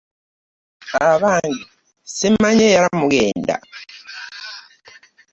Abange 1.11 1.63
simanyi 2.13 2.63
era 2.77 2.87
mugenda? 2.99 3.55